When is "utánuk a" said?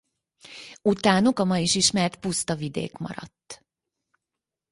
0.81-1.43